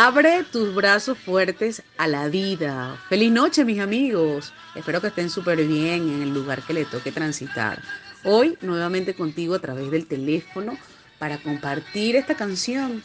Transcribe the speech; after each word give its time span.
Abre 0.00 0.44
tus 0.44 0.76
brazos 0.76 1.18
fuertes 1.18 1.82
a 1.96 2.06
la 2.06 2.28
vida. 2.28 2.96
Feliz 3.08 3.32
noche, 3.32 3.64
mis 3.64 3.80
amigos. 3.80 4.52
Espero 4.76 5.00
que 5.00 5.08
estén 5.08 5.28
súper 5.28 5.58
bien 5.66 6.08
en 6.08 6.22
el 6.22 6.32
lugar 6.32 6.62
que 6.62 6.72
le 6.72 6.84
toque 6.84 7.10
transitar. 7.10 7.82
Hoy 8.22 8.56
nuevamente 8.60 9.14
contigo 9.14 9.56
a 9.56 9.58
través 9.58 9.90
del 9.90 10.06
teléfono 10.06 10.78
para 11.18 11.38
compartir 11.38 12.14
esta 12.14 12.36
canción 12.36 13.02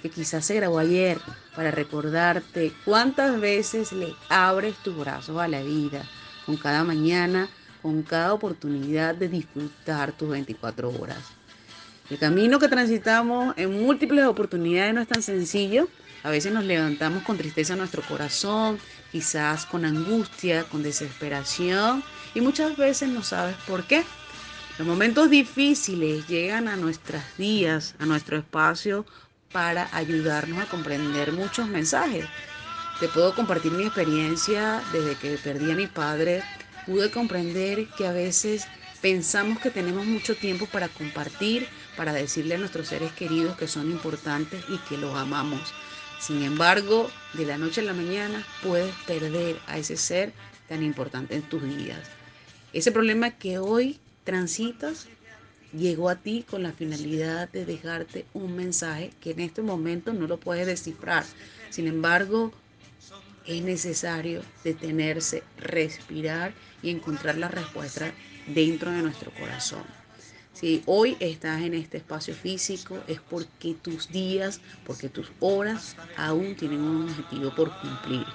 que 0.00 0.10
quizás 0.10 0.44
se 0.44 0.54
grabó 0.54 0.78
ayer 0.78 1.18
para 1.56 1.72
recordarte 1.72 2.72
cuántas 2.84 3.40
veces 3.40 3.90
le 3.90 4.14
abres 4.28 4.76
tus 4.84 4.96
brazos 4.96 5.38
a 5.38 5.48
la 5.48 5.60
vida 5.62 6.04
con 6.46 6.56
cada 6.56 6.84
mañana, 6.84 7.48
con 7.82 8.04
cada 8.04 8.32
oportunidad 8.32 9.16
de 9.16 9.26
disfrutar 9.26 10.12
tus 10.12 10.28
24 10.28 10.88
horas. 11.00 11.37
El 12.10 12.18
camino 12.18 12.58
que 12.58 12.68
transitamos 12.68 13.54
en 13.58 13.82
múltiples 13.82 14.24
oportunidades 14.24 14.94
no 14.94 15.02
es 15.02 15.08
tan 15.08 15.22
sencillo. 15.22 15.88
A 16.22 16.30
veces 16.30 16.52
nos 16.52 16.64
levantamos 16.64 17.22
con 17.22 17.36
tristeza 17.36 17.74
en 17.74 17.80
nuestro 17.80 18.02
corazón, 18.02 18.78
quizás 19.12 19.66
con 19.66 19.84
angustia, 19.84 20.64
con 20.64 20.82
desesperación 20.82 22.02
y 22.34 22.40
muchas 22.40 22.76
veces 22.78 23.10
no 23.10 23.22
sabes 23.22 23.56
por 23.66 23.84
qué. 23.84 24.04
Los 24.78 24.88
momentos 24.88 25.28
difíciles 25.28 26.26
llegan 26.28 26.66
a 26.68 26.76
nuestros 26.76 27.22
días, 27.36 27.94
a 27.98 28.06
nuestro 28.06 28.38
espacio, 28.38 29.04
para 29.52 29.88
ayudarnos 29.92 30.62
a 30.62 30.66
comprender 30.66 31.32
muchos 31.32 31.68
mensajes. 31.68 32.24
Te 33.00 33.08
puedo 33.08 33.34
compartir 33.34 33.72
mi 33.72 33.84
experiencia 33.84 34.82
desde 34.92 35.14
que 35.16 35.36
perdí 35.36 35.70
a 35.72 35.76
mi 35.76 35.86
padre. 35.86 36.42
Pude 36.86 37.10
comprender 37.10 37.86
que 37.96 38.06
a 38.06 38.12
veces 38.12 38.66
pensamos 39.00 39.58
que 39.60 39.70
tenemos 39.70 40.06
mucho 40.06 40.34
tiempo 40.34 40.66
para 40.66 40.88
compartir, 40.88 41.66
para 41.96 42.12
decirle 42.12 42.56
a 42.56 42.58
nuestros 42.58 42.88
seres 42.88 43.12
queridos 43.12 43.56
que 43.56 43.68
son 43.68 43.90
importantes 43.90 44.64
y 44.68 44.78
que 44.88 44.96
los 44.98 45.14
amamos. 45.16 45.72
Sin 46.20 46.42
embargo, 46.42 47.10
de 47.34 47.46
la 47.46 47.58
noche 47.58 47.80
a 47.80 47.84
la 47.84 47.94
mañana 47.94 48.44
puedes 48.62 48.94
perder 49.06 49.58
a 49.66 49.78
ese 49.78 49.96
ser 49.96 50.32
tan 50.68 50.82
importante 50.82 51.36
en 51.36 51.42
tus 51.42 51.62
vidas. 51.62 52.08
Ese 52.72 52.92
problema 52.92 53.30
que 53.30 53.58
hoy 53.58 53.98
transitas 54.24 55.06
llegó 55.72 56.08
a 56.08 56.16
ti 56.16 56.44
con 56.48 56.62
la 56.62 56.72
finalidad 56.72 57.48
de 57.50 57.64
dejarte 57.64 58.26
un 58.34 58.56
mensaje 58.56 59.10
que 59.20 59.30
en 59.30 59.40
este 59.40 59.62
momento 59.62 60.12
no 60.12 60.26
lo 60.26 60.38
puedes 60.38 60.66
descifrar. 60.66 61.24
Sin 61.70 61.86
embargo, 61.86 62.52
es 63.48 63.62
necesario 63.62 64.42
detenerse, 64.62 65.42
respirar 65.56 66.52
y 66.82 66.90
encontrar 66.90 67.38
la 67.38 67.48
respuesta 67.48 68.12
dentro 68.46 68.90
de 68.90 69.02
nuestro 69.02 69.32
corazón. 69.32 69.82
Si 70.52 70.82
hoy 70.86 71.16
estás 71.20 71.62
en 71.62 71.74
este 71.74 71.98
espacio 71.98 72.34
físico 72.34 72.98
es 73.06 73.20
porque 73.20 73.74
tus 73.80 74.08
días, 74.08 74.60
porque 74.84 75.08
tus 75.08 75.30
horas 75.40 75.96
aún 76.16 76.56
tienen 76.56 76.80
un 76.80 77.08
objetivo 77.08 77.54
por 77.54 77.72
cumplir. 77.80 78.26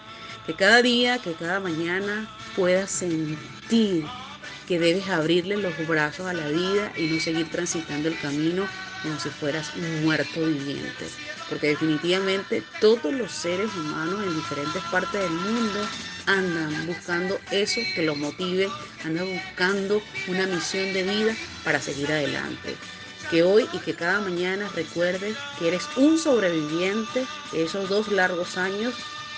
Que 0.47 0.55
cada 0.55 0.81
día, 0.81 1.19
que 1.19 1.33
cada 1.33 1.59
mañana 1.59 2.29
puedas 2.55 2.91
sentir 2.91 4.05
que 4.67 4.79
debes 4.79 5.09
abrirle 5.09 5.57
los 5.57 5.73
brazos 5.87 6.25
a 6.25 6.33
la 6.33 6.47
vida 6.47 6.91
y 6.95 7.07
no 7.07 7.19
seguir 7.19 7.49
transitando 7.49 8.07
el 8.07 8.19
camino 8.19 8.65
como 9.01 9.19
si 9.19 9.29
fueras 9.29 9.73
un 9.75 10.05
muerto 10.05 10.45
viviente. 10.45 11.05
Porque 11.53 11.67
definitivamente 11.67 12.63
todos 12.81 13.13
los 13.13 13.31
seres 13.31 13.69
humanos 13.75 14.23
en 14.23 14.33
diferentes 14.33 14.81
partes 14.85 15.21
del 15.21 15.29
mundo 15.29 15.87
andan 16.25 16.87
buscando 16.87 17.39
eso 17.51 17.79
que 17.93 18.01
los 18.01 18.17
motive, 18.17 18.69
andan 19.03 19.31
buscando 19.31 20.01
una 20.27 20.47
misión 20.47 20.91
de 20.93 21.03
vida 21.03 21.35
para 21.63 21.79
seguir 21.79 22.11
adelante. 22.11 22.75
Que 23.29 23.43
hoy 23.43 23.69
y 23.71 23.77
que 23.77 23.93
cada 23.93 24.19
mañana 24.19 24.67
recuerdes 24.73 25.37
que 25.59 25.67
eres 25.67 25.87
un 25.95 26.17
sobreviviente 26.17 27.23
de 27.51 27.63
esos 27.63 27.87
dos 27.87 28.07
largos 28.07 28.57
años 28.57 28.95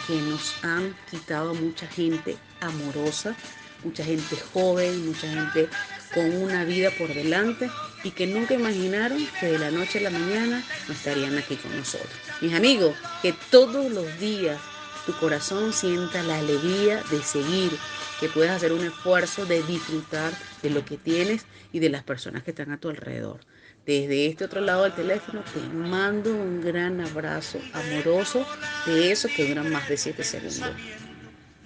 que 0.07 0.15
nos 0.15 0.63
han 0.63 0.95
quitado 1.11 1.53
mucha 1.53 1.85
gente 1.85 2.37
amorosa, 2.61 3.35
mucha 3.83 4.05
gente 4.05 4.37
joven, 4.53 5.05
mucha 5.05 5.27
gente 5.27 5.67
con 6.13 6.33
una 6.33 6.63
vida 6.63 6.91
por 6.91 7.13
delante 7.13 7.69
y 8.05 8.11
que 8.11 8.27
nunca 8.27 8.53
imaginaron 8.53 9.17
que 9.39 9.47
de 9.47 9.59
la 9.59 9.71
noche 9.71 9.97
a 9.97 10.03
la 10.03 10.11
mañana 10.11 10.63
no 10.87 10.93
estarían 10.93 11.37
aquí 11.37 11.55
con 11.55 11.75
nosotros. 11.75 12.13
Mis 12.39 12.53
amigos, 12.53 12.95
que 13.23 13.33
todos 13.49 13.91
los 13.91 14.19
días 14.19 14.59
tu 15.07 15.13
corazón 15.13 15.73
sienta 15.73 16.21
la 16.23 16.37
alegría 16.37 17.01
de 17.09 17.21
seguir, 17.23 17.71
que 18.19 18.29
puedas 18.29 18.57
hacer 18.57 18.73
un 18.73 18.85
esfuerzo 18.85 19.45
de 19.45 19.63
disfrutar 19.63 20.31
de 20.61 20.69
lo 20.69 20.85
que 20.85 20.97
tienes 20.97 21.45
y 21.73 21.79
de 21.79 21.89
las 21.89 22.03
personas 22.03 22.43
que 22.43 22.51
están 22.51 22.71
a 22.71 22.79
tu 22.79 22.89
alrededor. 22.89 23.39
Desde 23.87 24.27
este 24.27 24.45
otro 24.45 24.61
lado 24.61 24.83
del 24.83 24.93
teléfono 24.93 25.43
te 25.51 25.59
mando 25.75 26.31
un 26.31 26.61
gran 26.61 27.01
abrazo 27.01 27.59
amoroso 27.73 28.45
de 28.85 29.11
esos 29.11 29.31
que 29.31 29.47
duran 29.47 29.71
más 29.71 29.89
de 29.89 29.97
7 29.97 30.23
segundos. 30.23 30.61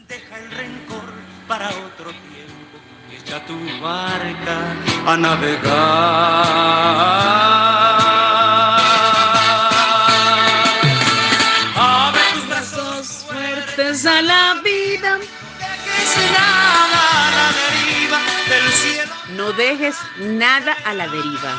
Deja 0.08 0.40
el 0.40 0.52
rencor 0.52 1.04
para 1.48 1.70
otro 1.70 2.12
tiempo, 2.12 2.69
echa 3.12 3.40
tu 3.46 3.58
barca 3.82 4.58
a 5.06 5.18
navegar. 5.18 5.70
Abre 11.76 12.22
tus 12.34 12.48
brazos 12.48 13.26
fuertes 13.28 14.06
a 14.06 14.22
la 14.22 14.62
vida. 14.64 15.20
dejes 15.20 16.18
nada 16.32 17.02
a 17.26 17.32
la 17.38 17.48
deriva 17.62 18.20
del 18.50 18.72
cielo. 18.74 19.14
No 19.38 19.54
dejes 19.54 19.96
nada 20.20 20.74
a 20.86 20.94
la 20.94 21.08
deriva. 21.08 21.52